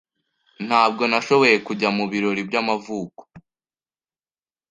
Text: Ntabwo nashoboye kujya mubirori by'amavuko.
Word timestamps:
Ntabwo 0.67 1.03
nashoboye 1.11 1.55
kujya 1.67 1.89
mubirori 1.97 2.41
by'amavuko. 2.49 3.21